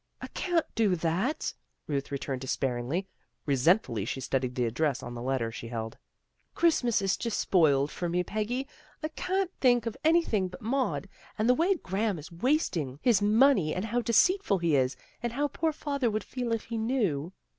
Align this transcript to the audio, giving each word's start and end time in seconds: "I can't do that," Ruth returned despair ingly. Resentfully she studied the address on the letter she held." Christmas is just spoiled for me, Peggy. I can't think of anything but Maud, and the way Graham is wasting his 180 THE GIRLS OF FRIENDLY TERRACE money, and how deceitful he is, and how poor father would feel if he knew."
"I 0.19 0.25
can't 0.29 0.65
do 0.73 0.95
that," 0.95 1.53
Ruth 1.85 2.11
returned 2.11 2.41
despair 2.41 2.77
ingly. 2.79 3.05
Resentfully 3.45 4.03
she 4.03 4.19
studied 4.19 4.55
the 4.55 4.65
address 4.65 5.03
on 5.03 5.13
the 5.13 5.21
letter 5.21 5.51
she 5.51 5.67
held." 5.67 5.95
Christmas 6.55 7.03
is 7.03 7.15
just 7.15 7.39
spoiled 7.39 7.91
for 7.91 8.09
me, 8.09 8.23
Peggy. 8.23 8.67
I 9.03 9.09
can't 9.09 9.51
think 9.59 9.85
of 9.85 9.95
anything 10.03 10.47
but 10.47 10.59
Maud, 10.63 11.07
and 11.37 11.47
the 11.47 11.53
way 11.53 11.75
Graham 11.75 12.17
is 12.17 12.31
wasting 12.31 12.97
his 13.03 13.21
180 13.21 13.21
THE 13.21 13.25
GIRLS 13.25 13.29
OF 13.29 13.35
FRIENDLY 13.35 13.73
TERRACE 13.75 13.75
money, 13.75 13.75
and 13.75 13.85
how 13.85 14.01
deceitful 14.01 14.57
he 14.57 14.75
is, 14.75 14.97
and 15.21 15.33
how 15.33 15.47
poor 15.49 15.71
father 15.71 16.09
would 16.09 16.23
feel 16.23 16.51
if 16.51 16.63
he 16.63 16.79
knew." 16.79 17.31